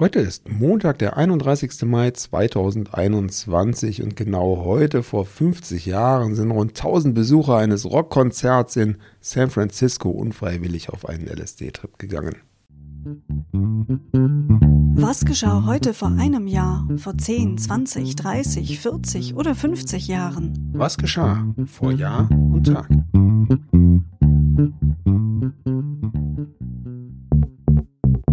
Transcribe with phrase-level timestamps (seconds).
[0.00, 1.82] Heute ist Montag, der 31.
[1.82, 8.98] Mai 2021 und genau heute vor 50 Jahren sind rund 1000 Besucher eines Rockkonzerts in
[9.20, 12.36] San Francisco unfreiwillig auf einen LSD-Trip gegangen.
[14.94, 20.70] Was geschah heute vor einem Jahr, vor 10, 20, 30, 40 oder 50 Jahren?
[20.74, 22.88] Was geschah vor Jahr und Tag?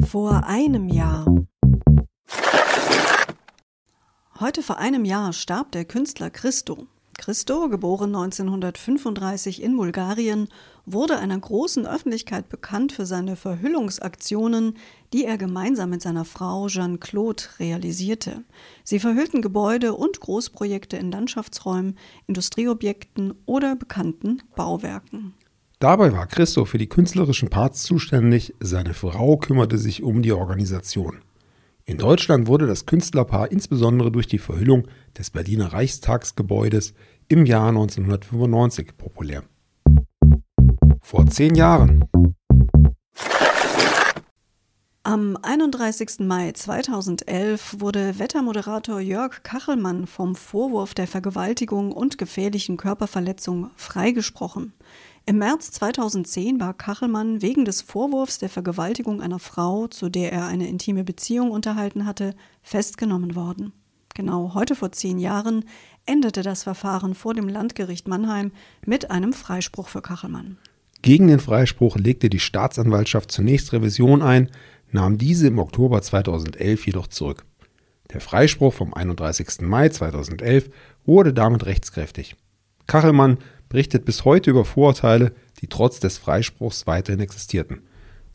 [0.08, 1.26] Vor einem Jahr.
[4.46, 6.86] Heute vor einem Jahr starb der Künstler Christo.
[7.18, 10.50] Christo, geboren 1935 in Bulgarien,
[10.86, 14.76] wurde einer großen Öffentlichkeit bekannt für seine Verhüllungsaktionen,
[15.14, 18.44] die er gemeinsam mit seiner Frau Jeanne-Claude realisierte.
[18.84, 25.34] Sie verhüllten Gebäude und Großprojekte in Landschaftsräumen, Industrieobjekten oder bekannten Bauwerken.
[25.80, 31.24] Dabei war Christo für die künstlerischen Parts zuständig, seine Frau kümmerte sich um die Organisation.
[31.88, 36.96] In Deutschland wurde das Künstlerpaar insbesondere durch die Verhüllung des Berliner Reichstagsgebäudes
[37.28, 39.44] im Jahr 1995 populär.
[41.02, 42.04] Vor zehn Jahren.
[45.16, 46.20] Am 31.
[46.28, 54.74] Mai 2011 wurde Wettermoderator Jörg Kachelmann vom Vorwurf der Vergewaltigung und gefährlichen Körperverletzung freigesprochen.
[55.26, 60.48] Im März 2010 war Kachelmann wegen des Vorwurfs der Vergewaltigung einer Frau, zu der er
[60.48, 63.72] eine intime Beziehung unterhalten hatte, festgenommen worden.
[64.16, 65.64] Genau heute vor zehn Jahren
[66.06, 68.52] endete das Verfahren vor dem Landgericht Mannheim
[68.86, 70.58] mit einem Freispruch für Kachelmann.
[71.06, 74.50] Gegen den Freispruch legte die Staatsanwaltschaft zunächst Revision ein,
[74.96, 77.46] nahm diese im Oktober 2011 jedoch zurück.
[78.12, 79.62] Der Freispruch vom 31.
[79.62, 80.70] Mai 2011
[81.06, 82.36] wurde damit rechtskräftig.
[82.88, 83.38] Kachelmann
[83.70, 87.82] berichtet bis heute über Vorurteile, die trotz des Freispruchs weiterhin existierten.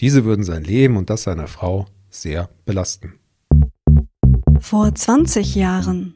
[0.00, 3.14] Diese würden sein Leben und das seiner Frau sehr belasten.
[4.61, 6.12] Vor 20 Jahren.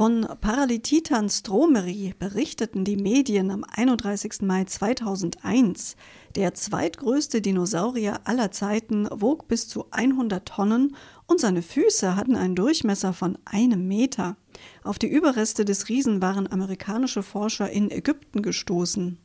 [0.00, 4.40] Von Paralititan stromeri berichteten die Medien am 31.
[4.40, 5.94] Mai 2001.
[6.36, 10.96] Der zweitgrößte Dinosaurier aller Zeiten wog bis zu 100 Tonnen
[11.26, 14.38] und seine Füße hatten einen Durchmesser von einem Meter.
[14.84, 19.18] Auf die Überreste des Riesen waren amerikanische Forscher in Ägypten gestoßen.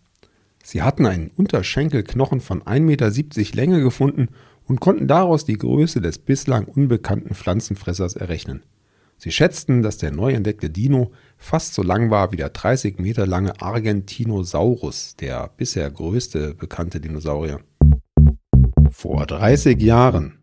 [0.61, 4.27] Sie hatten einen Unterschenkelknochen von 1,70 Meter Länge gefunden
[4.65, 8.61] und konnten daraus die Größe des bislang unbekannten Pflanzenfressers errechnen.
[9.17, 13.25] Sie schätzten, dass der neu entdeckte Dino fast so lang war wie der 30 Meter
[13.25, 17.61] lange Argentinosaurus, der bisher größte bekannte Dinosaurier.
[18.91, 20.39] Vor 30 Jahren.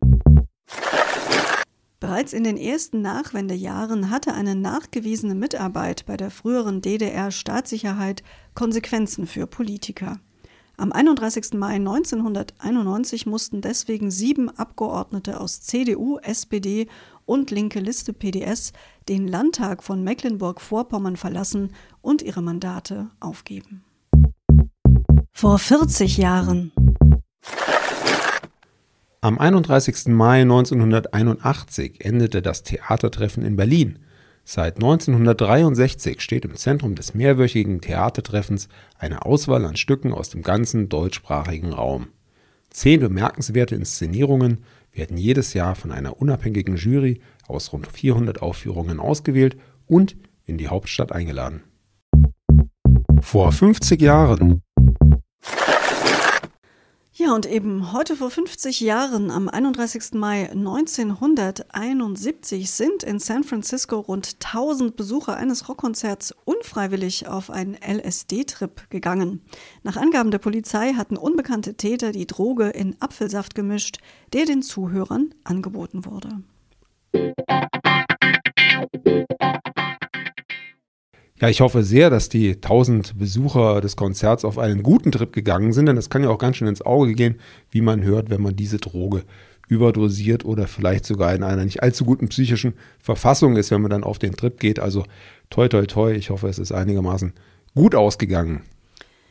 [2.00, 8.24] Bereits in den ersten Nachwendejahren hatte eine nachgewiesene Mitarbeit bei der früheren DDR-Staatssicherheit
[8.54, 10.18] Konsequenzen für Politiker.
[10.82, 11.52] Am 31.
[11.52, 16.88] Mai 1991 mussten deswegen sieben Abgeordnete aus CDU, SPD
[17.24, 18.72] und linke Liste PDS
[19.08, 23.84] den Landtag von Mecklenburg-Vorpommern verlassen und ihre Mandate aufgeben.
[25.30, 26.72] Vor 40 Jahren.
[29.20, 30.06] Am 31.
[30.06, 34.00] Mai 1981 endete das Theatertreffen in Berlin.
[34.44, 40.88] Seit 1963 steht im Zentrum des mehrwöchigen Theatertreffens eine Auswahl an Stücken aus dem ganzen
[40.88, 42.08] deutschsprachigen Raum.
[42.70, 49.56] Zehn bemerkenswerte Inszenierungen werden jedes Jahr von einer unabhängigen Jury aus rund 400 Aufführungen ausgewählt
[49.86, 51.62] und in die Hauptstadt eingeladen.
[53.20, 54.62] Vor 50 Jahren
[57.22, 60.14] ja, und eben heute vor 50 Jahren, am 31.
[60.14, 68.90] Mai 1971, sind in San Francisco rund 1000 Besucher eines Rockkonzerts unfreiwillig auf einen LSD-Trip
[68.90, 69.40] gegangen.
[69.84, 73.98] Nach Angaben der Polizei hatten unbekannte Täter die Droge in Apfelsaft gemischt,
[74.32, 76.42] der den Zuhörern angeboten wurde.
[81.42, 85.72] Ja, ich hoffe sehr, dass die 1000 Besucher des Konzerts auf einen guten Trip gegangen
[85.72, 87.40] sind, denn das kann ja auch ganz schön ins Auge gehen,
[87.72, 89.24] wie man hört, wenn man diese Droge
[89.66, 94.04] überdosiert oder vielleicht sogar in einer nicht allzu guten psychischen Verfassung ist, wenn man dann
[94.04, 94.78] auf den Trip geht.
[94.78, 95.02] Also
[95.50, 97.32] toi, toi, toi, ich hoffe, es ist einigermaßen
[97.74, 98.62] gut ausgegangen.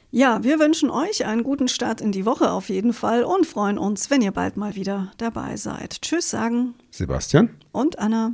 [0.10, 3.78] Ja, wir wünschen euch einen guten Start in die Woche auf jeden Fall und freuen
[3.78, 6.02] uns, wenn ihr bald mal wieder dabei seid.
[6.02, 8.34] Tschüss sagen Sebastian und Anna.